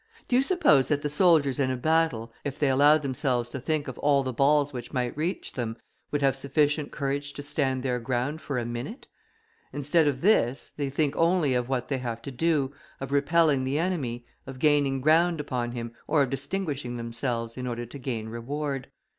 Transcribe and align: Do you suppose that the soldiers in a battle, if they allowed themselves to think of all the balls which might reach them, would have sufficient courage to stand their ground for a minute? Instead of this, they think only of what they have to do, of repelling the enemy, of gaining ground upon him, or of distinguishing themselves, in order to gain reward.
Do 0.27 0.35
you 0.35 0.41
suppose 0.41 0.87
that 0.87 1.03
the 1.03 1.09
soldiers 1.11 1.59
in 1.59 1.69
a 1.69 1.77
battle, 1.77 2.33
if 2.43 2.57
they 2.57 2.69
allowed 2.69 3.03
themselves 3.03 3.51
to 3.51 3.59
think 3.59 3.87
of 3.87 3.99
all 3.99 4.23
the 4.23 4.33
balls 4.33 4.73
which 4.73 4.91
might 4.91 5.15
reach 5.15 5.53
them, 5.53 5.77
would 6.09 6.23
have 6.23 6.35
sufficient 6.35 6.89
courage 6.91 7.33
to 7.33 7.43
stand 7.43 7.83
their 7.83 7.99
ground 7.99 8.41
for 8.41 8.57
a 8.57 8.65
minute? 8.65 9.05
Instead 9.71 10.07
of 10.07 10.21
this, 10.21 10.71
they 10.75 10.89
think 10.89 11.15
only 11.15 11.53
of 11.53 11.69
what 11.69 11.87
they 11.87 11.99
have 11.99 12.19
to 12.23 12.31
do, 12.31 12.73
of 12.99 13.11
repelling 13.11 13.63
the 13.63 13.77
enemy, 13.77 14.25
of 14.47 14.57
gaining 14.57 15.01
ground 15.01 15.39
upon 15.39 15.73
him, 15.73 15.91
or 16.07 16.23
of 16.23 16.31
distinguishing 16.31 16.97
themselves, 16.97 17.55
in 17.55 17.67
order 17.67 17.85
to 17.85 17.99
gain 17.99 18.27
reward. 18.27 18.87